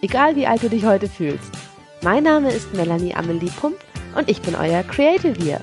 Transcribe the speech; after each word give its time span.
egal 0.00 0.36
wie 0.36 0.46
alt 0.46 0.62
du 0.62 0.68
dich 0.68 0.84
heute 0.84 1.08
fühlst. 1.08 1.50
Mein 2.02 2.24
Name 2.24 2.52
ist 2.52 2.72
Melanie 2.74 3.14
Amelie 3.14 3.50
Pump 3.50 3.76
und 4.14 4.28
ich 4.28 4.40
bin 4.42 4.54
euer 4.54 4.82
Creative 4.82 5.34
hier. 5.34 5.60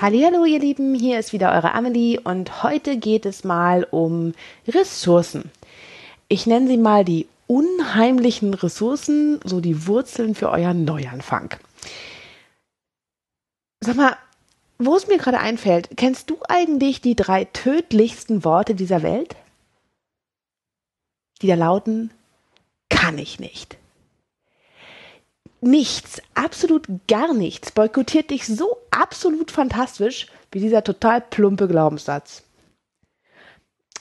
Hallo 0.00 0.44
ihr 0.44 0.58
Lieben, 0.58 0.94
hier 0.94 1.20
ist 1.20 1.32
wieder 1.32 1.52
eure 1.52 1.74
Amelie 1.74 2.18
und 2.18 2.64
heute 2.64 2.96
geht 2.96 3.24
es 3.24 3.44
mal 3.44 3.86
um 3.90 4.34
Ressourcen. 4.66 5.50
Ich 6.26 6.46
nenne 6.46 6.66
sie 6.66 6.76
mal 6.76 7.04
die 7.04 7.28
unheimlichen 7.46 8.54
Ressourcen, 8.54 9.38
so 9.44 9.60
die 9.60 9.86
Wurzeln 9.86 10.34
für 10.34 10.50
euren 10.50 10.84
Neuanfang. 10.84 11.54
Sag 13.80 13.96
mal, 13.96 14.16
wo 14.78 14.96
es 14.96 15.06
mir 15.06 15.18
gerade 15.18 15.38
einfällt, 15.38 15.90
kennst 15.96 16.30
du 16.30 16.38
eigentlich 16.48 17.00
die 17.00 17.14
drei 17.14 17.44
tödlichsten 17.44 18.44
Worte 18.44 18.74
dieser 18.74 19.02
Welt? 19.02 19.36
Die 21.42 21.46
da 21.46 21.54
lauten, 21.54 22.10
kann 22.92 23.18
ich 23.18 23.40
nicht. 23.40 23.76
Nichts, 25.60 26.20
absolut 26.34 26.86
gar 27.08 27.34
nichts 27.34 27.70
boykottiert 27.70 28.30
dich 28.30 28.46
so 28.46 28.78
absolut 28.90 29.50
fantastisch 29.50 30.26
wie 30.50 30.60
dieser 30.60 30.82
total 30.82 31.20
plumpe 31.20 31.68
Glaubenssatz. 31.68 32.42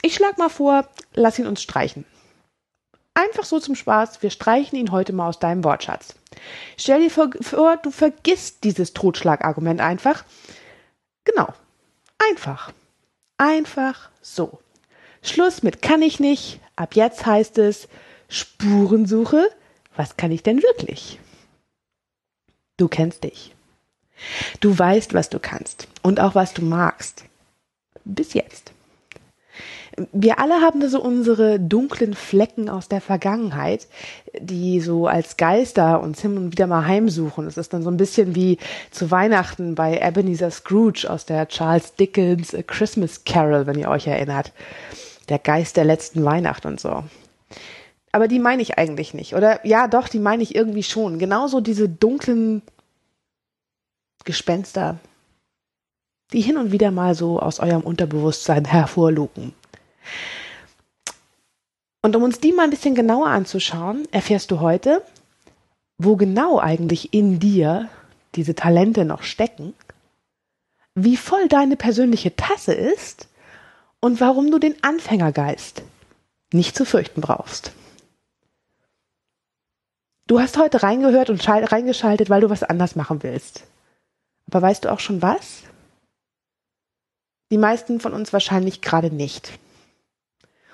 Ich 0.02 0.16
schlag 0.16 0.38
mal 0.38 0.50
vor, 0.50 0.88
lass 1.14 1.38
ihn 1.38 1.48
uns 1.48 1.62
streichen. 1.62 2.06
Einfach 3.14 3.44
so 3.44 3.60
zum 3.60 3.76
Spaß, 3.76 4.24
wir 4.24 4.32
streichen 4.32 4.80
ihn 4.80 4.92
heute 4.92 5.14
mal 5.14 5.28
aus 5.28 5.40
deinem 5.40 5.64
Wortschatz. 5.64 6.16
Stell 6.78 7.02
dir 7.02 7.12
vor, 7.12 7.78
du 7.78 7.92
vergisst 7.92 8.64
dieses 8.64 8.94
Totschlagargument 8.94 9.82
einfach. 9.82 10.24
Genau. 11.26 11.54
Einfach. 12.30 12.72
Einfach 13.38 14.10
so. 14.22 14.60
Schluss 15.22 15.62
mit 15.62 15.82
kann 15.82 16.02
ich 16.02 16.20
nicht. 16.20 16.60
Ab 16.76 16.96
jetzt 16.96 17.26
heißt 17.26 17.58
es 17.60 17.88
Spurensuche. 18.32 19.50
Was 19.96 20.16
kann 20.16 20.32
ich 20.32 20.42
denn 20.42 20.64
wirklich? 20.64 21.20
Du 22.78 22.88
kennst 22.88 23.26
dich. 23.26 23.54
Du 24.62 24.78
weißt, 24.78 25.14
was 25.14 25.30
du 25.30 25.40
kannst 25.40 25.88
und 26.02 26.20
auch 26.20 26.34
was 26.34 26.54
du 26.54 26.64
magst. 26.64 27.26
Bis 28.06 28.34
jetzt. 28.34 28.72
Wir 30.14 30.40
alle 30.40 30.62
haben 30.62 30.88
so 30.88 31.02
unsere 31.02 31.60
dunklen 31.60 32.14
Flecken 32.14 32.70
aus 32.70 32.88
der 32.88 33.02
Vergangenheit, 33.02 33.88
die 34.40 34.80
so 34.80 35.08
als 35.08 35.36
Geister 35.36 36.02
uns 36.02 36.22
hin 36.22 36.38
und 36.38 36.52
wieder 36.52 36.68
mal 36.68 36.88
heimsuchen. 36.88 37.46
Es 37.46 37.58
ist 37.58 37.74
dann 37.74 37.84
so 37.84 37.92
ein 37.92 37.98
bisschen 37.98 38.34
wie 38.34 38.58
zu 38.92 39.12
Weihnachten 39.12 39.76
bei 39.76 40.00
Ebenezer 40.00 40.50
Scrooge 40.50 41.06
aus 41.10 41.26
der 41.26 41.50
Charles 41.50 41.96
Dickens 41.96 42.56
A 42.56 42.64
Christmas 42.64 43.26
Carol, 43.26 43.68
wenn 43.68 43.78
ihr 43.78 43.90
euch 43.90 44.08
erinnert. 44.08 44.54
Der 45.28 45.40
Geist 45.40 45.76
der 45.76 45.86
letzten 45.86 46.24
Weihnacht 46.24 46.66
und 46.66 46.80
so. 46.80 47.04
Aber 48.12 48.28
die 48.28 48.40
meine 48.40 48.62
ich 48.62 48.78
eigentlich 48.78 49.14
nicht. 49.14 49.36
Oder 49.36 49.66
ja, 49.66 49.88
doch, 49.88 50.08
die 50.10 50.20
meine 50.20 50.44
ich 50.44 50.56
irgendwie 50.56 50.84
schon. 50.84 51.20
Genauso 51.20 51.62
diese 51.62 51.88
dunklen 51.88 52.62
Gespenster, 54.26 55.00
die 56.34 56.42
hin 56.42 56.58
und 56.58 56.72
wieder 56.72 56.92
mal 56.92 57.16
so 57.16 57.40
aus 57.40 57.60
eurem 57.60 57.82
Unterbewusstsein 57.82 58.66
hervorluken. 58.66 59.54
Und 62.02 62.16
um 62.16 62.24
uns 62.24 62.40
die 62.40 62.52
mal 62.52 62.64
ein 62.64 62.70
bisschen 62.70 62.96
genauer 62.96 63.28
anzuschauen, 63.28 64.08
erfährst 64.12 64.52
du 64.52 64.60
heute, 64.60 65.04
wo 65.98 66.16
genau 66.16 66.60
eigentlich 66.60 67.14
in 67.14 67.40
dir 67.40 67.90
diese 68.36 68.56
Talente 68.56 69.06
noch 69.06 69.24
stecken, 69.24 69.74
wie 70.96 71.16
voll 71.16 71.48
deine 71.48 71.76
persönliche 71.76 72.36
Tasse 72.36 72.74
ist 72.74 73.28
und 74.00 74.20
warum 74.20 74.52
du 74.52 74.58
den 74.58 74.84
Anfängergeist 74.84 75.84
nicht 76.52 76.76
zu 76.76 76.86
fürchten 76.86 77.22
brauchst. 77.22 77.72
Du 80.32 80.40
hast 80.40 80.58
heute 80.58 80.82
reingehört 80.82 81.30
und 81.30 81.46
reingeschaltet, 81.46 82.30
weil 82.30 82.40
du 82.40 82.50
was 82.50 82.64
anders 82.64 82.96
machen 82.96 83.22
willst. 83.22 83.64
Aber 84.48 84.62
weißt 84.62 84.86
du 84.86 84.90
auch 84.90 85.02
schon 85.02 85.22
was? 85.22 85.64
Die 87.52 87.58
meisten 87.58 88.00
von 88.00 88.14
uns 88.14 88.32
wahrscheinlich 88.32 88.80
gerade 88.80 89.14
nicht. 89.14 89.52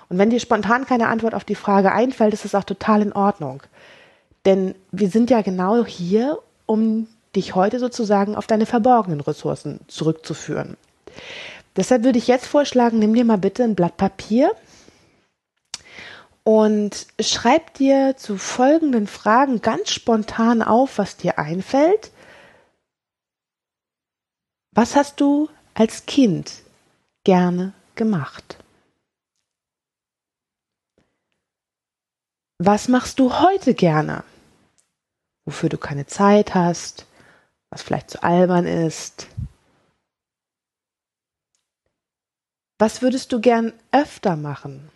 Und 0.10 0.20
wenn 0.20 0.30
dir 0.30 0.40
spontan 0.40 0.86
keine 0.86 1.08
Antwort 1.08 1.34
auf 1.34 1.44
die 1.44 1.56
Frage 1.56 1.92
einfällt, 1.92 2.36
ist 2.36 2.46
es 2.46 2.54
auch 2.54 2.66
total 2.66 3.02
in 3.02 3.14
Ordnung. 3.14 3.64
Denn 4.46 4.76
wir 4.92 5.10
sind 5.10 5.32
ja 5.32 5.42
genau 5.42 5.84
hier, 5.84 6.38
um 6.68 7.08
dich 7.36 7.56
heute 7.56 7.80
sozusagen 7.80 8.36
auf 8.36 8.46
deine 8.46 8.68
verborgenen 8.68 9.22
Ressourcen 9.22 9.80
zurückzuführen. 9.88 10.78
Deshalb 11.76 12.04
würde 12.04 12.20
ich 12.20 12.28
jetzt 12.28 12.46
vorschlagen, 12.46 13.00
nimm 13.00 13.16
dir 13.16 13.26
mal 13.26 13.40
bitte 13.40 13.64
ein 13.64 13.74
Blatt 13.74 13.98
Papier 13.98 14.52
und 16.48 17.08
schreib 17.20 17.74
dir 17.74 18.16
zu 18.16 18.38
folgenden 18.38 19.06
Fragen 19.06 19.62
ganz 19.62 19.90
spontan 19.90 20.62
auf, 20.62 20.98
was 20.98 21.18
dir 21.18 21.38
einfällt. 21.38 22.14
Was 24.72 24.96
hast 24.96 25.20
du 25.20 25.50
als 25.74 26.06
Kind 26.06 26.64
gerne 27.26 27.74
gemacht? 27.96 28.64
Was 32.60 32.88
machst 32.88 33.20
du 33.20 33.42
heute 33.42 33.74
gerne? 33.74 34.24
Wofür 35.44 35.68
du 35.68 35.78
keine 35.78 36.06
Zeit 36.06 36.56
hast, 36.56 37.08
was 37.72 37.82
vielleicht 37.82 38.10
zu 38.10 38.24
albern 38.24 38.66
ist. 38.66 39.28
Was 42.80 43.02
würdest 43.02 43.34
du 43.34 43.42
gern 43.42 43.74
öfter 43.92 44.38
machen? 44.38 44.90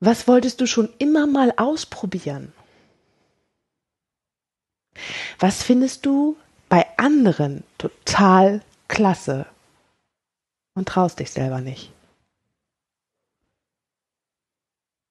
Was 0.00 0.26
wolltest 0.26 0.60
du 0.62 0.66
schon 0.66 0.88
immer 0.98 1.26
mal 1.26 1.52
ausprobieren? 1.58 2.52
Was 5.38 5.62
findest 5.62 6.06
du 6.06 6.36
bei 6.70 6.86
anderen 6.96 7.64
total 7.76 8.62
klasse 8.88 9.46
und 10.74 10.88
traust 10.88 11.20
dich 11.20 11.30
selber 11.30 11.60
nicht? 11.60 11.92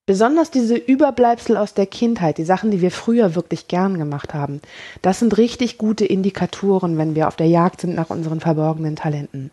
Besonders 0.08 0.50
diese 0.50 0.76
Überbleibsel 0.76 1.56
aus 1.56 1.76
der 1.76 1.86
Kindheit, 1.86 2.40
die 2.40 2.44
Sachen, 2.44 2.72
die 2.72 2.82
wir 2.82 2.90
früher 2.90 3.36
wirklich 3.36 3.68
gern 3.68 4.00
gemacht 4.00 4.34
haben, 4.34 4.60
das 5.04 5.20
sind 5.20 5.38
richtig 5.38 5.78
gute 5.78 6.04
Indikatoren, 6.04 6.98
wenn 6.98 7.14
wir 7.14 7.28
auf 7.28 7.36
der 7.36 7.46
Jagd 7.46 7.82
sind 7.82 7.94
nach 7.94 8.10
unseren 8.10 8.40
verborgenen 8.40 8.96
Talenten. 8.96 9.52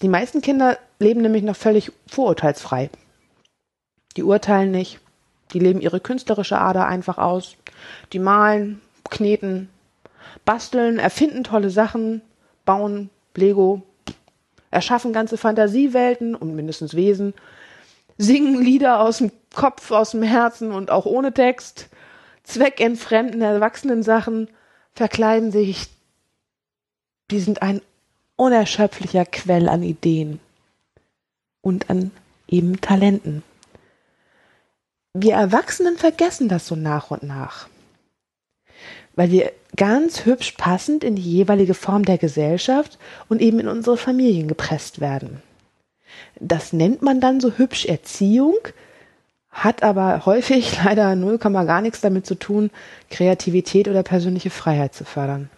Die 0.00 0.06
meisten 0.06 0.42
Kinder 0.42 0.78
leben 1.00 1.22
nämlich 1.22 1.42
noch 1.42 1.56
völlig 1.56 1.90
vorurteilsfrei. 2.06 2.88
Die 4.18 4.24
urteilen 4.24 4.72
nicht, 4.72 4.98
die 5.52 5.60
leben 5.60 5.80
ihre 5.80 6.00
künstlerische 6.00 6.58
Ader 6.58 6.88
einfach 6.88 7.18
aus, 7.18 7.54
die 8.12 8.18
malen, 8.18 8.80
kneten, 9.08 9.68
basteln, 10.44 10.98
erfinden 10.98 11.44
tolle 11.44 11.70
Sachen, 11.70 12.20
bauen 12.64 13.10
Lego, 13.36 13.82
erschaffen 14.72 15.12
ganze 15.12 15.36
Fantasiewelten 15.36 16.34
und 16.34 16.56
mindestens 16.56 16.94
Wesen, 16.94 17.32
singen 18.16 18.60
Lieder 18.60 18.98
aus 18.98 19.18
dem 19.18 19.30
Kopf, 19.54 19.92
aus 19.92 20.10
dem 20.10 20.24
Herzen 20.24 20.72
und 20.72 20.90
auch 20.90 21.06
ohne 21.06 21.32
Text, 21.32 21.88
zweckentfremden 22.42 23.40
Erwachsenen-Sachen, 23.40 24.48
verkleiden 24.94 25.52
sich. 25.52 25.86
Die 27.30 27.38
sind 27.38 27.62
ein 27.62 27.82
unerschöpflicher 28.34 29.26
Quell 29.26 29.68
an 29.68 29.84
Ideen 29.84 30.40
und 31.62 31.88
an 31.88 32.10
eben 32.48 32.80
Talenten. 32.80 33.44
Wir 35.20 35.34
Erwachsenen 35.34 35.98
vergessen 35.98 36.48
das 36.48 36.68
so 36.68 36.76
nach 36.76 37.10
und 37.10 37.24
nach, 37.24 37.66
weil 39.16 39.32
wir 39.32 39.50
ganz 39.74 40.24
hübsch 40.24 40.52
passend 40.52 41.02
in 41.02 41.16
die 41.16 41.22
jeweilige 41.22 41.74
Form 41.74 42.04
der 42.04 42.18
Gesellschaft 42.18 43.00
und 43.28 43.42
eben 43.42 43.58
in 43.58 43.66
unsere 43.66 43.96
Familien 43.96 44.46
gepresst 44.46 45.00
werden. 45.00 45.42
Das 46.38 46.72
nennt 46.72 47.02
man 47.02 47.20
dann 47.20 47.40
so 47.40 47.50
hübsch 47.50 47.84
Erziehung, 47.84 48.58
hat 49.50 49.82
aber 49.82 50.24
häufig 50.24 50.78
leider 50.84 51.16
null 51.16 51.38
Komma 51.38 51.64
gar 51.64 51.80
nichts 51.80 52.00
damit 52.00 52.24
zu 52.24 52.36
tun, 52.36 52.70
Kreativität 53.10 53.88
oder 53.88 54.04
persönliche 54.04 54.50
Freiheit 54.50 54.94
zu 54.94 55.04
fördern. 55.04 55.50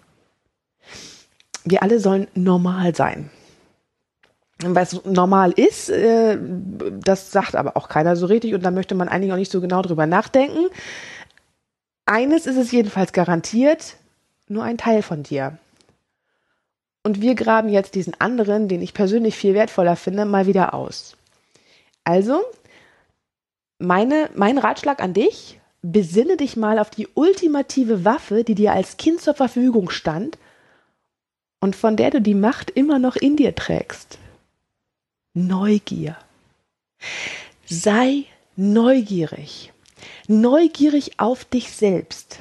Wir 1.64 1.82
alle 1.82 2.00
sollen 2.00 2.28
normal 2.34 2.94
sein. 2.94 3.28
Was 4.62 5.04
normal 5.04 5.52
ist, 5.52 5.90
äh, 5.90 6.38
das 7.04 7.30
sagt 7.30 7.54
aber 7.54 7.76
auch 7.76 7.88
keiner 7.88 8.16
so 8.16 8.26
richtig 8.26 8.54
und 8.54 8.62
da 8.62 8.70
möchte 8.70 8.94
man 8.94 9.08
eigentlich 9.08 9.32
auch 9.32 9.36
nicht 9.36 9.52
so 9.52 9.60
genau 9.60 9.82
drüber 9.82 10.06
nachdenken. 10.06 10.66
Eines 12.06 12.46
ist 12.46 12.56
es 12.56 12.72
jedenfalls 12.72 13.12
garantiert, 13.12 13.96
nur 14.48 14.64
ein 14.64 14.78
Teil 14.78 15.02
von 15.02 15.22
dir. 15.22 15.58
Und 17.02 17.20
wir 17.20 17.34
graben 17.34 17.68
jetzt 17.68 17.94
diesen 17.94 18.20
anderen, 18.20 18.68
den 18.68 18.82
ich 18.82 18.92
persönlich 18.92 19.36
viel 19.36 19.54
wertvoller 19.54 19.96
finde, 19.96 20.24
mal 20.24 20.46
wieder 20.46 20.74
aus. 20.74 21.16
Also, 22.04 22.42
meine, 23.78 24.28
mein 24.34 24.58
Ratschlag 24.58 25.02
an 25.02 25.14
dich, 25.14 25.60
besinne 25.82 26.36
dich 26.36 26.56
mal 26.56 26.78
auf 26.78 26.90
die 26.90 27.08
ultimative 27.14 28.04
Waffe, 28.04 28.44
die 28.44 28.54
dir 28.54 28.72
als 28.72 28.98
Kind 28.98 29.22
zur 29.22 29.34
Verfügung 29.34 29.88
stand 29.88 30.36
und 31.60 31.76
von 31.76 31.96
der 31.96 32.10
du 32.10 32.20
die 32.20 32.34
Macht 32.34 32.70
immer 32.70 32.98
noch 32.98 33.16
in 33.16 33.36
dir 33.36 33.54
trägst. 33.54 34.18
Neugier. 35.34 36.16
Sei 37.64 38.24
neugierig. 38.56 39.72
Neugierig 40.26 41.20
auf 41.20 41.44
dich 41.44 41.70
selbst. 41.70 42.40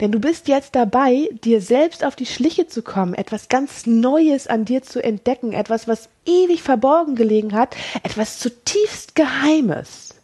Denn 0.00 0.10
du 0.10 0.18
bist 0.18 0.48
jetzt 0.48 0.74
dabei, 0.74 1.28
dir 1.44 1.60
selbst 1.60 2.02
auf 2.02 2.16
die 2.16 2.26
Schliche 2.26 2.66
zu 2.66 2.82
kommen, 2.82 3.14
etwas 3.14 3.48
ganz 3.48 3.86
Neues 3.86 4.46
an 4.46 4.64
dir 4.64 4.82
zu 4.82 5.02
entdecken, 5.02 5.52
etwas, 5.52 5.86
was 5.86 6.08
ewig 6.24 6.62
verborgen 6.62 7.14
gelegen 7.14 7.52
hat, 7.52 7.76
etwas 8.02 8.38
zutiefst 8.38 9.14
Geheimes. 9.14 10.14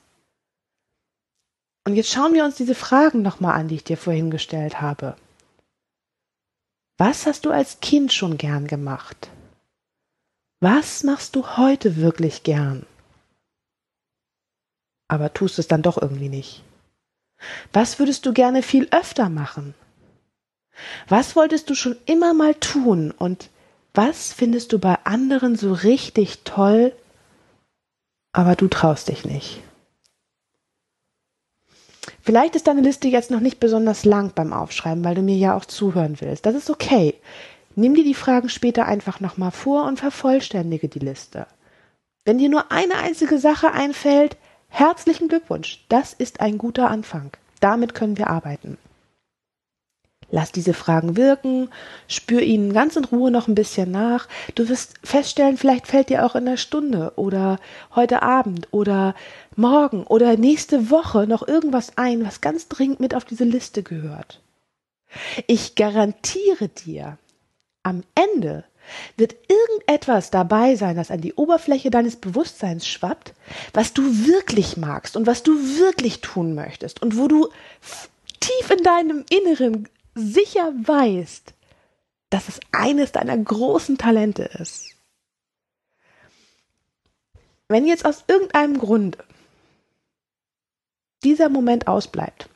Und 1.86 1.96
jetzt 1.96 2.10
schauen 2.10 2.34
wir 2.34 2.44
uns 2.44 2.56
diese 2.56 2.74
Fragen 2.74 3.22
nochmal 3.22 3.54
an, 3.54 3.68
die 3.68 3.76
ich 3.76 3.84
dir 3.84 3.96
vorhin 3.96 4.30
gestellt 4.30 4.80
habe. 4.80 5.16
Was 6.98 7.26
hast 7.26 7.44
du 7.44 7.50
als 7.50 7.80
Kind 7.80 8.12
schon 8.12 8.38
gern 8.38 8.66
gemacht? 8.66 9.30
Was 10.62 11.02
machst 11.02 11.34
du 11.34 11.56
heute 11.56 11.96
wirklich 11.96 12.44
gern? 12.44 12.86
Aber 15.08 15.34
tust 15.34 15.58
es 15.58 15.66
dann 15.66 15.82
doch 15.82 16.00
irgendwie 16.00 16.28
nicht. 16.28 16.62
Was 17.72 17.98
würdest 17.98 18.26
du 18.26 18.32
gerne 18.32 18.62
viel 18.62 18.86
öfter 18.92 19.28
machen? 19.28 19.74
Was 21.08 21.34
wolltest 21.34 21.68
du 21.68 21.74
schon 21.74 21.96
immer 22.06 22.32
mal 22.32 22.54
tun 22.54 23.10
und 23.10 23.50
was 23.92 24.32
findest 24.32 24.72
du 24.72 24.78
bei 24.78 24.96
anderen 25.02 25.56
so 25.56 25.72
richtig 25.72 26.44
toll, 26.44 26.94
aber 28.30 28.54
du 28.54 28.68
traust 28.68 29.08
dich 29.08 29.24
nicht? 29.24 29.60
Vielleicht 32.20 32.54
ist 32.54 32.68
deine 32.68 32.82
Liste 32.82 33.08
jetzt 33.08 33.32
noch 33.32 33.40
nicht 33.40 33.58
besonders 33.58 34.04
lang 34.04 34.30
beim 34.32 34.52
Aufschreiben, 34.52 35.02
weil 35.02 35.16
du 35.16 35.22
mir 35.22 35.36
ja 35.36 35.56
auch 35.56 35.64
zuhören 35.64 36.20
willst. 36.20 36.46
Das 36.46 36.54
ist 36.54 36.70
okay. 36.70 37.16
Nimm 37.74 37.94
dir 37.94 38.04
die 38.04 38.14
Fragen 38.14 38.48
später 38.48 38.86
einfach 38.86 39.20
nochmal 39.20 39.50
vor 39.50 39.84
und 39.86 39.98
vervollständige 39.98 40.88
die 40.88 40.98
Liste. 40.98 41.46
Wenn 42.24 42.38
dir 42.38 42.48
nur 42.48 42.70
eine 42.70 42.96
einzige 42.96 43.38
Sache 43.38 43.72
einfällt, 43.72 44.36
herzlichen 44.68 45.28
Glückwunsch. 45.28 45.84
Das 45.88 46.12
ist 46.12 46.40
ein 46.40 46.58
guter 46.58 46.90
Anfang. 46.90 47.32
Damit 47.60 47.94
können 47.94 48.18
wir 48.18 48.28
arbeiten. 48.28 48.78
Lass 50.34 50.50
diese 50.50 50.72
Fragen 50.72 51.18
wirken, 51.18 51.68
spür 52.08 52.40
ihnen 52.40 52.72
ganz 52.72 52.96
in 52.96 53.04
Ruhe 53.04 53.30
noch 53.30 53.48
ein 53.48 53.54
bisschen 53.54 53.90
nach. 53.90 54.28
Du 54.54 54.68
wirst 54.70 54.94
feststellen, 55.04 55.58
vielleicht 55.58 55.86
fällt 55.86 56.08
dir 56.08 56.24
auch 56.24 56.34
in 56.34 56.46
der 56.46 56.56
Stunde 56.56 57.12
oder 57.16 57.58
heute 57.94 58.22
Abend 58.22 58.66
oder 58.70 59.14
morgen 59.56 60.04
oder 60.04 60.38
nächste 60.38 60.90
Woche 60.90 61.26
noch 61.26 61.46
irgendwas 61.46 61.98
ein, 61.98 62.24
was 62.24 62.40
ganz 62.40 62.68
dringend 62.68 62.98
mit 62.98 63.14
auf 63.14 63.26
diese 63.26 63.44
Liste 63.44 63.82
gehört. 63.82 64.40
Ich 65.46 65.74
garantiere 65.74 66.68
dir, 66.68 67.18
am 67.82 68.02
Ende 68.14 68.64
wird 69.16 69.36
irgendetwas 69.48 70.30
dabei 70.30 70.76
sein, 70.76 70.96
das 70.96 71.10
an 71.10 71.20
die 71.20 71.34
Oberfläche 71.34 71.90
deines 71.90 72.16
Bewusstseins 72.16 72.86
schwappt, 72.86 73.34
was 73.72 73.92
du 73.92 74.02
wirklich 74.26 74.76
magst 74.76 75.16
und 75.16 75.26
was 75.26 75.42
du 75.42 75.52
wirklich 75.78 76.20
tun 76.20 76.54
möchtest 76.54 77.00
und 77.00 77.16
wo 77.16 77.28
du 77.28 77.48
tief 78.40 78.70
in 78.70 78.82
deinem 78.82 79.24
Inneren 79.30 79.88
sicher 80.14 80.72
weißt, 80.84 81.54
dass 82.30 82.48
es 82.48 82.60
eines 82.72 83.12
deiner 83.12 83.36
großen 83.36 83.98
Talente 83.98 84.44
ist. 84.44 84.96
Wenn 87.68 87.86
jetzt 87.86 88.04
aus 88.04 88.24
irgendeinem 88.26 88.78
Grund 88.78 89.18
dieser 91.24 91.48
Moment 91.48 91.86
ausbleibt 91.86 92.48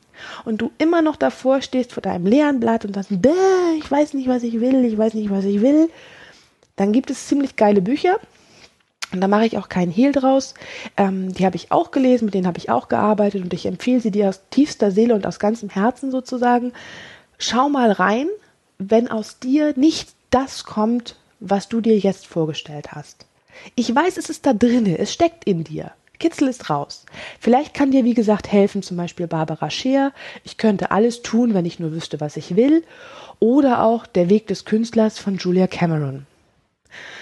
und 0.45 0.61
du 0.61 0.71
immer 0.77 1.01
noch 1.01 1.15
davor 1.15 1.61
stehst 1.61 1.93
vor 1.93 2.01
deinem 2.01 2.25
leeren 2.25 2.59
Blatt 2.59 2.85
und 2.85 2.93
sagst, 2.93 3.11
ich 3.11 3.91
weiß 3.91 4.13
nicht, 4.13 4.27
was 4.27 4.43
ich 4.43 4.59
will, 4.59 4.85
ich 4.85 4.97
weiß 4.97 5.13
nicht, 5.13 5.29
was 5.29 5.45
ich 5.45 5.61
will, 5.61 5.89
dann 6.75 6.91
gibt 6.91 7.09
es 7.09 7.27
ziemlich 7.27 7.55
geile 7.55 7.81
Bücher. 7.81 8.19
Und 9.13 9.21
da 9.21 9.27
mache 9.27 9.45
ich 9.45 9.57
auch 9.57 9.69
keinen 9.69 9.91
Hehl 9.91 10.11
draus. 10.11 10.53
Ähm, 10.97 11.33
die 11.33 11.45
habe 11.45 11.55
ich 11.55 11.71
auch 11.71 11.91
gelesen, 11.91 12.25
mit 12.25 12.33
denen 12.33 12.47
habe 12.47 12.57
ich 12.57 12.69
auch 12.69 12.89
gearbeitet 12.89 13.41
und 13.41 13.53
ich 13.53 13.65
empfehle 13.65 14.01
sie 14.01 14.11
dir 14.11 14.27
aus 14.27 14.41
tiefster 14.49 14.91
Seele 14.91 15.15
und 15.15 15.25
aus 15.25 15.39
ganzem 15.39 15.69
Herzen 15.69 16.11
sozusagen 16.11 16.73
schau 17.37 17.69
mal 17.69 17.91
rein, 17.91 18.27
wenn 18.77 19.07
aus 19.07 19.39
dir 19.39 19.73
nicht 19.77 20.09
das 20.29 20.65
kommt, 20.65 21.15
was 21.39 21.69
du 21.69 21.81
dir 21.81 21.97
jetzt 21.97 22.27
vorgestellt 22.27 22.91
hast. 22.91 23.25
Ich 23.75 23.93
weiß, 23.93 24.17
es 24.17 24.29
ist 24.29 24.45
da 24.45 24.53
drinne, 24.53 24.97
es 24.99 25.13
steckt 25.13 25.45
in 25.45 25.63
dir. 25.63 25.91
Kitzel 26.19 26.47
ist 26.47 26.69
raus. 26.69 27.05
Vielleicht 27.39 27.73
kann 27.73 27.91
dir, 27.91 28.03
wie 28.03 28.13
gesagt, 28.13 28.51
helfen 28.51 28.81
zum 28.81 28.97
Beispiel 28.97 29.27
Barbara 29.27 29.69
Scheer. 29.69 30.11
Ich 30.43 30.57
könnte 30.57 30.91
alles 30.91 31.21
tun, 31.21 31.53
wenn 31.53 31.65
ich 31.65 31.79
nur 31.79 31.91
wüsste, 31.91 32.19
was 32.19 32.37
ich 32.37 32.55
will. 32.55 32.83
Oder 33.39 33.83
auch 33.83 34.07
Der 34.07 34.29
Weg 34.29 34.47
des 34.47 34.65
Künstlers 34.65 35.19
von 35.19 35.37
Julia 35.37 35.67
Cameron. 35.67 36.25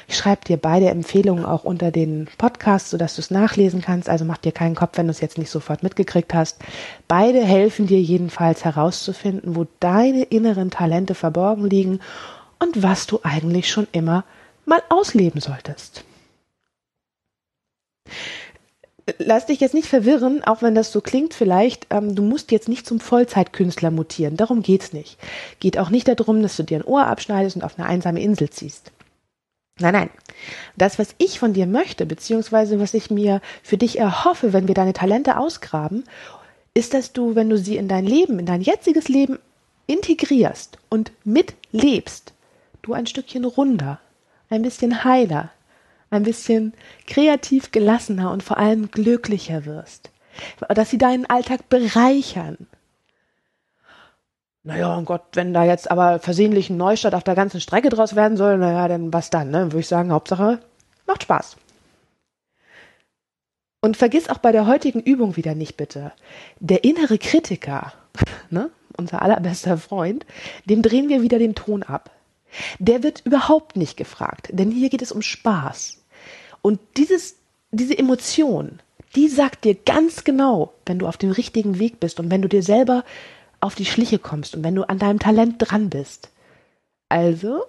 Ich 0.08 0.18
schreibe 0.18 0.46
dir 0.46 0.58
beide 0.58 0.90
Empfehlungen 0.90 1.46
auch 1.46 1.64
unter 1.64 1.92
den 1.92 2.28
Podcast, 2.38 2.90
sodass 2.90 3.16
du 3.16 3.22
es 3.22 3.32
nachlesen 3.32 3.82
kannst. 3.82 4.08
Also 4.08 4.24
mach 4.24 4.38
dir 4.38 4.52
keinen 4.52 4.76
Kopf, 4.76 4.98
wenn 4.98 5.08
du 5.08 5.12
es 5.12 5.22
jetzt 5.22 5.38
nicht 5.38 5.50
sofort 5.50 5.84
mitgekriegt 5.84 6.34
hast. 6.34 6.60
Beide 7.08 7.44
helfen 7.44 7.88
dir 7.88 8.00
jedenfalls 8.00 8.64
herauszufinden, 8.64 9.56
wo 9.56 9.66
deine 9.80 10.24
inneren 10.24 10.70
Talente 10.70 11.16
verborgen 11.16 11.70
liegen 11.70 12.00
und 12.60 12.84
was 12.84 13.08
du 13.08 13.20
eigentlich 13.24 13.70
schon 13.70 13.88
immer 13.92 14.24
mal 14.66 14.82
ausleben 14.90 15.42
solltest. 15.42 16.04
Lass 19.20 19.46
dich 19.46 19.60
jetzt 19.60 19.76
nicht 19.76 19.88
verwirren, 19.88 20.44
auch 20.44 20.64
wenn 20.64 20.74
das 20.74 20.92
so 20.92 21.00
klingt 21.00 21.36
vielleicht, 21.36 21.86
ähm, 21.92 22.16
du 22.16 22.24
musst 22.24 22.52
jetzt 22.52 22.68
nicht 22.68 22.88
zum 22.88 23.00
Vollzeitkünstler 23.00 23.92
mutieren, 23.92 24.36
darum 24.36 24.64
geht's 24.64 24.94
nicht. 24.94 25.20
Geht 25.60 25.78
auch 25.78 25.92
nicht 25.92 26.08
darum, 26.08 26.42
dass 26.42 26.58
du 26.58 26.64
dir 26.64 26.80
ein 26.80 26.86
Ohr 26.86 27.06
abschneidest 27.06 27.56
und 27.56 27.64
auf 27.64 27.78
eine 27.78 27.88
einsame 27.88 28.22
Insel 28.22 28.50
ziehst. 28.50 28.92
Nein, 29.80 29.94
nein. 29.94 30.10
Das, 30.76 30.98
was 30.98 31.14
ich 31.20 31.38
von 31.38 31.54
dir 31.54 31.68
möchte, 31.68 32.06
beziehungsweise 32.06 32.80
was 32.80 32.94
ich 32.94 33.12
mir 33.12 33.42
für 33.62 33.78
dich 33.78 34.00
erhoffe, 34.00 34.54
wenn 34.54 34.68
wir 34.68 34.76
deine 34.76 34.94
Talente 34.94 35.38
ausgraben, 35.38 36.06
ist, 36.74 36.94
dass 36.94 37.14
du, 37.14 37.36
wenn 37.36 37.50
du 37.50 37.58
sie 37.58 37.78
in 37.78 37.88
dein 37.88 38.06
Leben, 38.06 38.40
in 38.40 38.46
dein 38.46 38.62
jetziges 38.62 39.08
Leben 39.08 39.38
integrierst 39.86 40.80
und 40.90 41.12
mitlebst, 41.26 42.34
du 42.82 42.94
ein 42.94 43.06
Stückchen 43.06 43.46
runder, 43.46 44.00
ein 44.50 44.62
bisschen 44.62 45.04
heiler, 45.04 45.52
ein 46.16 46.24
bisschen 46.24 46.74
kreativ 47.08 47.72
gelassener 47.72 48.32
und 48.32 48.44
vor 48.44 48.58
allem 48.58 48.90
glücklicher 48.92 49.66
wirst. 49.66 50.12
Dass 50.68 50.90
sie 50.90 50.98
deinen 50.98 51.26
Alltag 51.26 51.70
bereichern, 51.70 52.68
naja, 54.66 54.96
und 54.96 55.06
Gott, 55.06 55.22
wenn 55.34 55.54
da 55.54 55.64
jetzt 55.64 55.92
aber 55.92 56.18
versehentlich 56.18 56.72
ein 56.72 56.78
Neustart 56.78 57.14
auf 57.14 57.24
der 57.24 57.36
ganzen 57.36 57.62
Strecke 57.62 57.90
draus 57.90 58.16
werden 58.16 58.36
soll, 58.36 58.58
naja, 58.58 58.88
dann 58.88 59.14
was 59.14 59.30
dann, 59.30 59.52
ne? 59.52 59.66
Würde 59.66 59.82
ich 59.82 59.88
sagen, 59.88 60.12
Hauptsache, 60.12 60.60
macht 61.06 61.22
Spaß. 61.22 61.56
Und 63.80 63.96
vergiss 63.96 64.28
auch 64.28 64.40
bei 64.40 64.52
der 64.52 64.66
heutigen 64.66 65.02
Übung 65.02 65.36
wieder 65.36 65.54
nicht 65.54 65.78
bitte. 65.78 66.14
Der 66.60 66.84
innere 66.84 67.20
Kritiker, 67.20 67.94
ne, 68.50 68.72
unser 68.98 69.22
allerbester 69.22 69.78
Freund, 69.78 70.26
dem 70.66 70.82
drehen 70.82 71.10
wir 71.10 71.22
wieder 71.22 71.38
den 71.38 71.54
Ton 71.54 71.84
ab. 71.84 72.10
Der 72.80 73.04
wird 73.04 73.24
überhaupt 73.24 73.78
nicht 73.78 73.98
gefragt, 73.98 74.50
denn 74.52 74.72
hier 74.72 74.90
geht 74.90 75.04
es 75.04 75.12
um 75.12 75.22
Spaß. 75.22 76.04
Und 76.66 76.80
dieses, 76.98 77.36
diese 77.70 77.96
Emotion, 77.96 78.80
die 79.16 79.28
sagt 79.28 79.66
dir 79.66 79.76
ganz 79.76 80.24
genau, 80.24 80.74
wenn 80.88 80.98
du 80.98 81.06
auf 81.06 81.16
dem 81.16 81.30
richtigen 81.30 81.78
Weg 81.78 82.00
bist 82.00 82.20
und 82.20 82.32
wenn 82.32 82.42
du 82.42 82.50
dir 82.50 82.64
selber 82.64 83.06
auf 83.60 83.76
die 83.76 83.86
Schliche 83.86 84.18
kommst 84.18 84.56
und 84.56 84.64
wenn 84.64 84.74
du 84.74 84.82
an 84.90 84.98
deinem 84.98 85.20
Talent 85.20 85.58
dran 85.60 85.92
bist. 85.92 86.32
Also, 87.08 87.66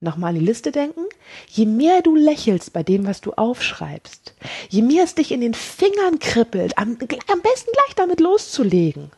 nochmal 0.00 0.28
an 0.28 0.40
die 0.40 0.44
Liste 0.44 0.72
denken, 0.72 1.06
je 1.48 1.64
mehr 1.64 2.02
du 2.02 2.14
lächelst 2.14 2.74
bei 2.74 2.82
dem, 2.82 3.06
was 3.06 3.22
du 3.22 3.32
aufschreibst, 3.32 4.34
je 4.68 4.82
mehr 4.82 5.04
es 5.04 5.14
dich 5.14 5.32
in 5.32 5.40
den 5.40 5.54
Fingern 5.54 6.18
kribbelt, 6.18 6.76
am, 6.76 6.98
am 7.00 7.40
besten 7.40 7.70
gleich 7.72 7.94
damit 7.96 8.20
loszulegen, 8.20 9.10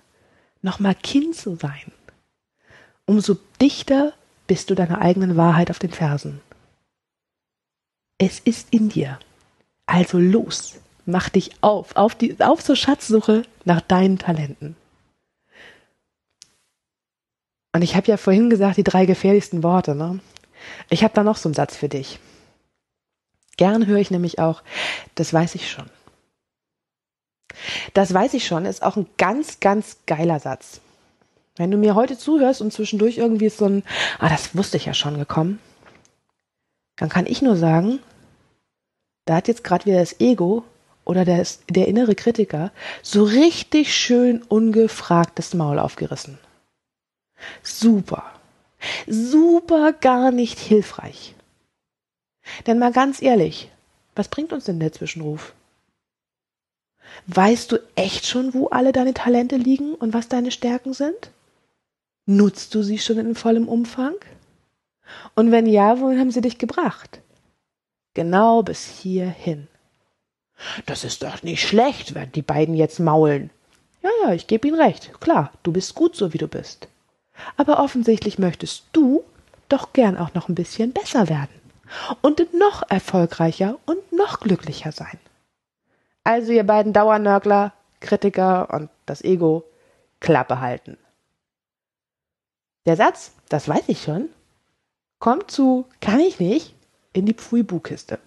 nochmal 0.63 0.95
Kind 0.95 1.35
zu 1.35 1.57
sein, 1.57 1.91
umso 3.07 3.39
dichter 3.61 4.13
bist 4.47 4.71
du 4.71 4.77
deiner 4.77 5.01
eigenen 5.01 5.37
Wahrheit 5.37 5.73
auf 5.73 5.81
den 5.81 5.91
Fersen. 5.91 6.41
Es 8.19 8.39
ist 8.41 8.69
in 8.73 8.89
dir. 8.89 9.19
Also 9.87 10.19
los, 10.19 10.75
mach 11.05 11.29
dich 11.29 11.51
auf, 11.61 11.97
auf, 11.97 12.15
die, 12.15 12.41
auf 12.41 12.63
zur 12.63 12.77
Schatzsuche 12.77 13.43
nach 13.65 13.81
deinen 13.81 14.19
Talenten. 14.19 14.77
Und 17.73 17.83
ich 17.83 17.97
habe 17.97 18.07
ja 18.07 18.17
vorhin 18.17 18.51
gesagt, 18.51 18.77
die 18.77 18.85
drei 18.85 19.05
gefährlichsten 19.05 19.63
Worte. 19.63 19.95
Ne? 19.95 20.21
Ich 20.91 21.03
habe 21.03 21.13
da 21.13 21.25
noch 21.25 21.37
so 21.37 21.49
einen 21.49 21.55
Satz 21.55 21.77
für 21.77 21.89
dich. 21.89 22.21
Gern 23.57 23.87
höre 23.87 23.99
ich 23.99 24.11
nämlich 24.11 24.39
auch, 24.39 24.63
das 25.17 25.33
weiß 25.33 25.57
ich 25.57 25.71
schon. 25.71 25.91
Das 27.93 28.13
weiß 28.13 28.35
ich 28.35 28.47
schon, 28.47 28.65
ist 28.65 28.83
auch 28.83 28.97
ein 28.97 29.07
ganz, 29.19 29.61
ganz 29.61 29.99
geiler 30.07 30.41
Satz. 30.41 30.81
Wenn 31.57 31.71
du 31.71 31.77
mir 31.77 31.95
heute 31.95 32.19
zuhörst 32.19 32.61
und 32.61 32.73
zwischendurch 32.73 33.19
irgendwie 33.19 33.47
ist 33.47 33.59
so 33.59 33.67
ein, 33.67 33.85
ah, 34.19 34.29
das 34.29 34.57
wusste 34.57 34.77
ich 34.77 34.87
ja 34.87 34.95
schon 34.95 35.19
gekommen, 35.19 35.61
dann 36.97 37.09
kann 37.09 37.27
ich 37.27 37.43
nur 37.43 37.57
sagen, 37.57 38.01
da 39.27 39.37
hat 39.37 39.49
jetzt 39.49 39.65
gerade 39.65 39.87
wieder 39.87 40.01
das 40.01 40.21
Ego 40.21 40.65
oder 41.05 41.25
der, 41.25 41.47
der 41.69 41.89
innere 41.89 42.15
Kritiker 42.15 42.73
so 43.03 43.25
richtig 43.25 43.95
schön 43.95 44.43
ungefragt 44.43 45.39
das 45.39 45.55
Maul 45.55 45.79
aufgerissen. 45.79 46.39
Super. 47.63 48.25
Super 49.07 49.93
gar 49.93 50.31
nicht 50.31 50.59
hilfreich. 50.59 51.35
Denn 52.67 52.79
mal 52.79 52.93
ganz 52.93 53.23
ehrlich, 53.23 53.71
was 54.15 54.29
bringt 54.29 54.53
uns 54.53 54.65
denn 54.65 54.81
der 54.81 54.93
Zwischenruf? 54.93 55.55
Weißt 57.27 57.73
du 57.73 57.79
echt 57.95 58.27
schon, 58.27 58.55
wo 58.55 58.69
alle 58.69 58.93
deine 58.93 59.15
Talente 59.15 59.57
liegen 59.57 59.95
und 59.95 60.13
was 60.13 60.29
deine 60.29 60.51
Stärken 60.51 60.93
sind? 60.93 61.31
Nutzt 62.27 62.75
du 62.75 62.83
sie 62.83 62.99
schon 62.99 63.19
in 63.19 63.35
vollem 63.35 63.69
Umfang? 63.69 64.15
Und 65.35 65.51
wenn 65.51 65.67
ja, 65.67 66.01
wohin 66.01 66.19
haben 66.19 66.31
sie 66.31 66.41
dich 66.41 66.59
gebracht? 66.59 67.21
Genau 68.15 68.63
bis 68.63 68.85
hierhin. 68.85 69.69
Das 70.87 71.05
ist 71.05 71.23
doch 71.23 71.43
nicht 71.43 71.67
schlecht, 71.67 72.15
werden 72.15 72.33
die 72.33 72.43
beiden 72.43 72.75
jetzt 72.75 73.01
maulen. 73.01 73.51
Ja, 74.03 74.11
ja, 74.23 74.35
ich 74.35 74.47
gebe 74.47 74.69
ihnen 74.69 74.81
recht. 74.81 75.21
Klar, 75.21 75.51
du 75.63 75.73
bist 75.73 75.95
gut 75.95 76.15
so, 76.15 76.33
wie 76.33 76.39
du 76.39 76.47
bist. 76.47 76.89
Aber 77.57 77.81
offensichtlich 77.81 78.39
möchtest 78.39 78.85
du 78.93 79.25
doch 79.69 79.93
gern 79.93 80.17
auch 80.17 80.35
noch 80.35 80.49
ein 80.49 80.55
bisschen 80.55 80.93
besser 80.93 81.29
werden 81.29 81.61
und 82.23 82.55
noch 82.55 82.83
erfolgreicher 82.89 83.79
und 83.87 84.13
noch 84.13 84.41
glücklicher 84.41 84.93
sein. 84.93 85.19
Also 86.23 86.53
ihr 86.53 86.65
beiden 86.65 86.93
Dauernörgler, 86.93 87.73
Kritiker 88.01 88.73
und 88.73 88.91
das 89.07 89.23
Ego, 89.23 89.65
Klappe 90.21 90.61
halten. 90.61 90.97
Der 92.87 92.97
Satz, 92.97 93.33
das 93.49 93.69
weiß 93.69 93.85
ich 93.89 94.03
schon, 94.03 94.29
kommt 95.19 95.51
zu 95.51 95.87
kann 96.01 96.21
ich 96.21 96.41
nicht 96.41 96.75
in 97.13 97.27
die 97.27 97.35
Pfui-Bu-Kiste. 97.35 98.19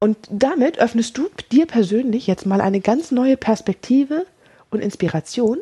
Und 0.00 0.18
damit 0.30 0.78
öffnest 0.78 1.16
du 1.16 1.30
dir 1.50 1.66
persönlich 1.66 2.26
jetzt 2.26 2.44
mal 2.44 2.60
eine 2.60 2.80
ganz 2.80 3.10
neue 3.10 3.38
Perspektive 3.38 4.26
und 4.70 4.80
Inspiration, 4.80 5.58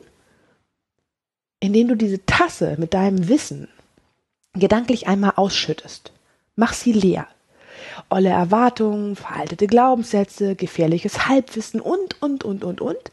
indem 1.60 1.88
du 1.88 1.96
diese 1.96 2.26
Tasse 2.26 2.74
mit 2.78 2.92
deinem 2.92 3.28
Wissen 3.28 3.68
gedanklich 4.54 5.06
einmal 5.06 5.34
ausschüttest. 5.36 6.12
Mach 6.56 6.72
sie 6.72 6.92
leer. 6.92 7.28
Olle 8.10 8.30
Erwartungen, 8.30 9.16
veraltete 9.16 9.66
Glaubenssätze, 9.66 10.56
gefährliches 10.56 11.28
Halbwissen 11.28 11.80
und, 11.80 12.20
und, 12.20 12.44
und, 12.44 12.64
und, 12.64 12.80
und. 12.80 13.12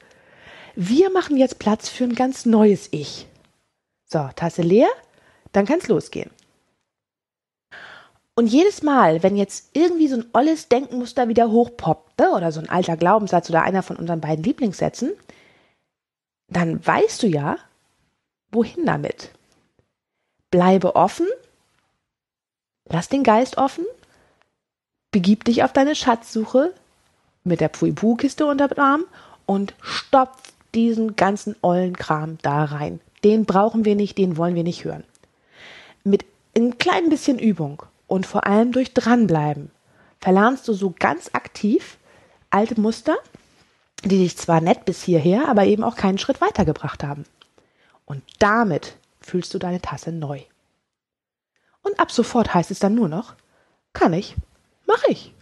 Wir 0.76 1.12
machen 1.12 1.38
jetzt 1.38 1.60
Platz 1.60 1.90
für 1.90 2.06
ein 2.06 2.16
ganz 2.16 2.46
neues 2.46 2.88
Ich. 2.92 3.28
So, 4.06 4.30
Tasse 4.36 4.62
leer, 4.62 4.90
dann 5.52 5.66
kann's 5.66 5.88
losgehen. 5.88 6.30
Und 8.36 8.48
jedes 8.48 8.84
Mal, 8.84 9.22
wenn 9.22 9.36
jetzt 9.36 9.72
irgendwie 9.74 10.08
so 10.08 10.16
ein 10.16 10.26
olles 10.34 10.70
Denkmuster 10.70 11.28
wieder 11.28 11.52
hochpoppt, 11.52 12.10
oder 12.28 12.52
so 12.52 12.60
ein 12.60 12.70
alter 12.70 12.98
Glaubenssatz 12.98 13.50
oder 13.50 13.64
einer 13.64 13.84
von 13.84 13.96
unseren 13.96 14.22
beiden 14.22 14.44
Lieblingssätzen, 14.44 15.12
dann 16.48 16.86
weißt 16.86 17.24
du 17.24 17.28
ja, 17.28 17.58
wohin 18.52 18.86
damit. 18.86 19.32
Bleibe 20.52 20.96
offen, 20.96 21.28
lass 22.86 23.08
den 23.08 23.24
Geist 23.24 23.58
offen, 23.58 23.86
begib 25.12 25.46
dich 25.46 25.64
auf 25.64 25.74
deine 25.74 25.96
Schatzsuche 25.96 26.74
mit 27.44 27.62
der 27.62 27.70
Pui-Pu-Kiste 27.70 28.46
unter 28.46 28.68
dem 28.68 28.80
Arm 28.80 29.06
und 29.46 29.74
stopf 29.82 30.54
diesen 30.74 31.16
ganzen 31.16 31.56
ollen 31.62 31.96
Kram 31.96 32.38
da 32.42 32.66
rein. 32.66 33.00
Den 33.24 33.46
brauchen 33.46 33.86
wir 33.86 33.96
nicht, 33.96 34.18
den 34.18 34.38
wollen 34.38 34.56
wir 34.56 34.64
nicht 34.64 34.84
hören. 34.84 35.04
Ein 36.56 36.78
klein 36.78 37.10
bisschen 37.10 37.40
Übung 37.40 37.84
und 38.08 38.26
vor 38.26 38.48
allem 38.48 38.72
durch 38.72 38.94
dranbleiben 38.94 39.72
verlernst 40.20 40.68
du 40.68 40.74
so 40.74 40.94
ganz 40.98 41.30
aktiv 41.34 41.98
alte 42.50 42.80
Muster, 42.80 43.18
die 44.04 44.18
dich 44.18 44.38
zwar 44.38 44.62
nett 44.62 44.86
bis 44.86 45.04
hierher, 45.04 45.48
aber 45.48 45.66
eben 45.66 45.84
auch 45.84 45.96
keinen 45.96 46.18
Schritt 46.18 46.42
weitergebracht 46.42 47.04
haben. 47.04 47.26
Und 48.06 48.24
damit 48.40 48.96
fühlst 49.22 49.54
du 49.54 49.60
deine 49.60 49.82
Tasse 49.82 50.12
neu. 50.12 50.42
Und 51.84 52.00
ab 52.00 52.12
sofort 52.12 52.54
heißt 52.54 52.72
es 52.72 52.80
dann 52.80 52.96
nur 52.96 53.08
noch, 53.08 53.36
kann 53.94 54.14
ich, 54.14 54.36
mach 54.86 55.04
ich. 55.04 55.34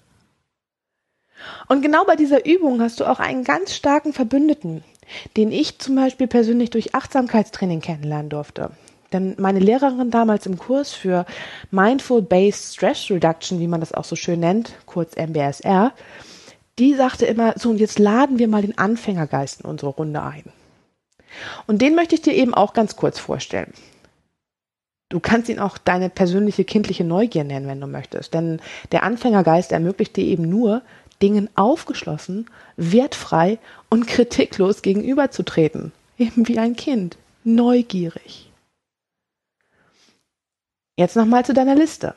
Und 1.68 1.82
genau 1.82 2.04
bei 2.06 2.16
dieser 2.16 2.46
Übung 2.46 2.82
hast 2.82 3.00
du 3.00 3.06
auch 3.06 3.20
einen 3.20 3.44
ganz 3.44 3.74
starken 3.74 4.14
Verbündeten, 4.14 4.84
den 5.36 5.52
ich 5.52 5.80
zum 5.80 5.96
Beispiel 5.96 6.28
persönlich 6.28 6.70
durch 6.70 6.96
Achtsamkeitstraining 6.96 7.82
kennenlernen 7.82 8.30
durfte. 8.30 8.72
Denn 9.14 9.36
meine 9.38 9.60
Lehrerin 9.60 10.12
damals 10.12 10.46
im 10.46 10.58
Kurs 10.58 10.92
für 10.92 11.26
Mindful 11.72 12.22
Based 12.22 12.76
Stress 12.76 13.10
Reduction, 13.10 13.60
wie 13.60 13.68
man 13.68 13.80
das 13.80 13.94
auch 13.94 14.04
so 14.04 14.16
schön 14.16 14.40
nennt, 14.40 14.74
kurz 14.86 15.16
MBSR, 15.16 15.94
die 16.80 16.94
sagte 16.94 17.26
immer, 17.26 17.54
so 17.58 17.70
und 17.70 17.80
jetzt 17.80 18.00
laden 18.00 18.38
wir 18.38 18.48
mal 18.48 18.62
den 18.62 18.78
Anfängergeist 18.78 19.62
in 19.62 19.70
unsere 19.70 19.92
Runde 19.92 20.22
ein. 20.22 20.44
Und 21.66 21.82
den 21.82 21.96
möchte 21.96 22.16
ich 22.16 22.22
dir 22.22 22.34
eben 22.34 22.54
auch 22.54 22.74
ganz 22.74 22.96
kurz 22.96 23.20
vorstellen. 23.20 23.74
Du 25.10 25.20
kannst 25.20 25.48
ihn 25.50 25.60
auch 25.60 25.78
deine 25.78 26.10
persönliche 26.10 26.66
kindliche 26.66 27.06
Neugier 27.06 27.46
nennen, 27.46 27.68
wenn 27.68 27.80
du 27.80 27.88
möchtest. 27.88 28.34
Denn 28.34 28.60
der 28.92 29.04
Anfängergeist 29.04 29.72
ermöglicht 29.72 30.18
dir 30.18 30.26
eben 30.26 30.50
nur, 30.50 30.82
Dingen 31.22 31.50
aufgeschlossen, 31.56 32.48
wertfrei 32.76 33.58
und 33.90 34.08
kritiklos 34.08 34.82
gegenüberzutreten. 34.82 35.94
Eben 36.18 36.48
wie 36.48 36.60
ein 36.60 36.76
Kind. 36.76 37.18
Neugierig. 37.44 38.47
Jetzt 41.00 41.16
nochmal 41.16 41.46
zu 41.46 41.54
deiner 41.54 41.76
Liste. 41.76 42.16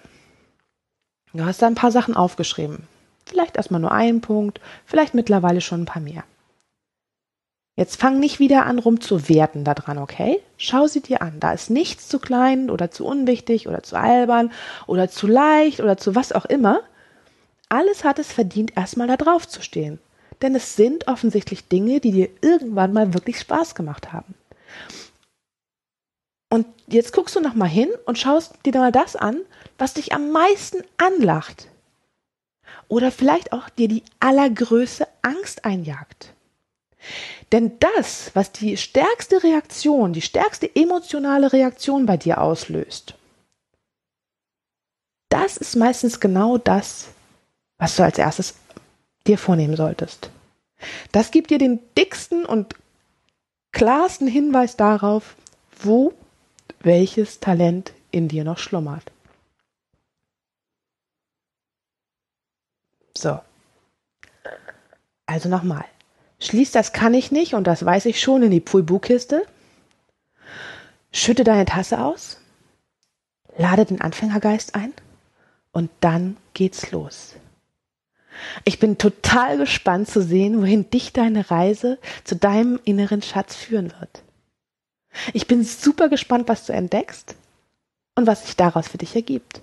Du 1.35 1.45
hast 1.45 1.61
da 1.61 1.67
ein 1.67 1.75
paar 1.75 1.93
Sachen 1.93 2.17
aufgeschrieben. 2.17 2.89
Vielleicht 3.27 3.57
erstmal 3.57 3.81
nur 3.81 3.93
einen 3.93 4.23
Punkt, 4.23 4.59
vielleicht 4.87 5.13
mittlerweile 5.13 5.61
schon 5.61 5.83
ein 5.83 5.87
paar 5.87 6.01
mehr. 6.01 6.25
Jetzt 7.77 8.01
fang 8.01 8.19
nicht 8.19 8.41
wieder 8.41 8.65
an 8.65 8.79
rumzuwerten 8.79 9.65
daran, 9.65 9.99
okay? 9.99 10.41
Schau 10.57 10.87
sie 10.87 11.03
dir 11.03 11.21
an. 11.21 11.41
Da 11.41 11.53
ist 11.53 11.69
nichts 11.69 12.09
zu 12.09 12.19
klein 12.19 12.71
oder 12.71 12.91
zu 12.91 13.05
unwichtig 13.05 13.69
oder 13.69 13.83
zu 13.83 13.97
albern 13.97 14.51
oder 14.87 15.11
zu 15.11 15.27
leicht 15.27 15.81
oder 15.81 15.99
zu 15.99 16.15
was 16.15 16.33
auch 16.33 16.47
immer. 16.47 16.81
Alles 17.69 18.03
hat 18.03 18.19
es 18.19 18.33
verdient, 18.33 18.77
erstmal 18.77 19.09
da 19.09 19.19
drauf 19.19 19.47
zu 19.47 19.61
stehen. 19.61 19.99
Denn 20.41 20.55
es 20.55 20.75
sind 20.75 21.07
offensichtlich 21.07 21.69
Dinge, 21.69 22.01
die 22.01 22.13
dir 22.13 22.31
irgendwann 22.41 22.95
mal 22.95 23.13
wirklich 23.13 23.39
Spaß 23.39 23.75
gemacht 23.75 24.13
haben. 24.15 24.35
Und 26.51 26.67
jetzt 26.89 27.13
guckst 27.13 27.37
du 27.37 27.41
noch 27.41 27.55
mal 27.55 27.69
hin 27.69 27.89
und 28.05 28.19
schaust 28.19 28.55
dir 28.67 28.77
mal 28.77 28.93
das 28.93 29.17
an, 29.17 29.41
was 29.79 29.95
dich 29.95 30.13
am 30.13 30.33
meisten 30.33 30.83
anlacht. 30.99 31.69
Oder 32.89 33.13
vielleicht 33.13 33.53
auch 33.53 33.69
dir 33.69 33.87
die 33.87 34.03
allergrößte 34.19 35.07
Angst 35.23 35.65
einjagt. 35.65 36.35
Denn 37.53 37.79
das, 37.79 38.33
was 38.35 38.53
die 38.53 38.77
stärkste 38.77 39.43
Reaktion, 39.43 40.13
die 40.13 40.23
stärkste 40.23 40.75
emotionale 40.75 41.53
Reaktion 41.53 42.05
bei 42.05 42.17
dir 42.17 42.41
auslöst, 42.41 43.15
das 45.29 45.57
ist 45.57 45.77
meistens 45.77 46.19
genau 46.19 46.59
das, 46.59 47.09
was 47.79 47.97
du 47.97 48.03
als 48.03 48.19
erstes 48.19 48.55
dir 49.27 49.39
vornehmen 49.39 49.77
solltest. 49.77 50.31
Das 51.13 51.31
gibt 51.31 51.51
dir 51.51 51.59
den 51.59 51.79
dicksten 51.97 52.45
und 52.45 52.75
klarsten 53.73 54.27
Hinweis 54.27 54.77
darauf, 54.77 55.37
wo 55.81 56.13
welches 56.81 57.41
Talent 57.41 57.93
in 58.11 58.29
dir 58.29 58.45
noch 58.45 58.59
schlummert. 58.59 59.13
So. 63.17 63.41
Also 65.27 65.49
nochmal. 65.49 65.85
Schließ 66.41 66.73
das 66.73 66.93
kann 66.93 67.13
ich 67.15 67.31
nicht 67.31 67.55
und 67.55 67.67
das 67.67 67.85
weiß 67.85 68.07
ich 68.07 68.21
schon 68.21 68.43
in 68.43 68.51
die 68.51 68.61
Pui-Bu-Kiste. 68.61 69.47
Schütte 71.13 71.45
deine 71.45 71.67
Tasse 71.67 72.03
aus. 72.03 72.41
Lade 73.57 73.85
den 73.85 74.01
Anfängergeist 74.01 74.75
ein. 74.75 74.95
Und 75.73 75.91
dann 76.01 76.37
geht's 76.55 76.91
los. 76.91 77.35
Ich 78.65 78.79
bin 78.79 78.97
total 78.97 79.59
gespannt 79.59 80.09
zu 80.09 80.23
sehen, 80.23 80.61
wohin 80.63 80.89
dich 80.89 81.13
deine 81.13 81.51
Reise 81.51 81.99
zu 82.25 82.37
deinem 82.37 82.81
inneren 82.85 83.23
Schatz 83.23 83.55
führen 83.55 83.93
wird. 84.01 84.23
Ich 85.33 85.47
bin 85.47 85.65
super 85.65 86.09
gespannt, 86.09 86.49
was 86.49 86.67
du 86.67 86.73
entdeckst 86.73 87.35
und 88.15 88.27
was 88.27 88.47
sich 88.47 88.57
daraus 88.57 88.89
für 88.89 88.99
dich 88.99 89.15
ergibt. 89.15 89.61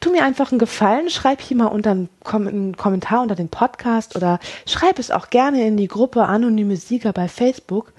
Tu 0.00 0.10
mir 0.10 0.24
einfach 0.24 0.52
einen 0.52 0.58
Gefallen, 0.58 1.10
schreib 1.10 1.40
hier 1.40 1.56
mal 1.56 1.66
unter 1.66 1.90
einen, 1.90 2.76
Kommentar 2.76 3.22
unter 3.22 3.34
den 3.34 3.48
Podcast 3.48 4.14
oder 4.14 4.38
schreib 4.66 4.98
es 4.98 5.10
auch 5.10 5.30
gerne 5.30 5.66
in 5.66 5.76
die 5.76 5.88
Gruppe 5.88 6.24
Anonyme 6.24 6.76
Sieger 6.76 7.12
bei 7.12 7.28
Facebook, 7.28 7.92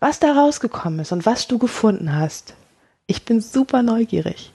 was 0.00 0.18
da 0.18 0.32
rausgekommen 0.32 1.00
ist 1.00 1.12
und 1.12 1.26
was 1.26 1.46
du 1.46 1.58
gefunden 1.58 2.16
hast. 2.16 2.54
Ich 3.06 3.24
bin 3.24 3.40
super 3.40 3.82
neugierig, 3.82 4.52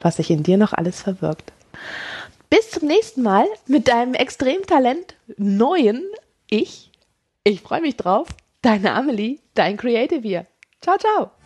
was 0.00 0.16
sich 0.16 0.30
in 0.30 0.42
dir 0.42 0.56
noch 0.56 0.72
alles 0.72 1.00
verwirkt. 1.00 1.52
Bis 2.50 2.70
zum 2.70 2.86
nächsten 2.86 3.22
Mal 3.22 3.46
mit 3.66 3.88
deinem 3.88 4.14
Extremtalent 4.14 5.14
neuen 5.38 6.02
Ich. 6.50 6.90
Ich 7.44 7.62
freue 7.62 7.80
mich 7.80 7.96
drauf. 7.96 8.28
Deine 8.60 8.92
Amelie, 8.92 9.40
dein 9.54 9.76
Creative 9.76 10.26
Year. 10.26 10.46
Ciao, 10.82 10.98
ciao. 10.98 11.41